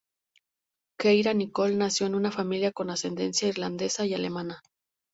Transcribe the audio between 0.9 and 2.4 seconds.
Keira Nicole nació en una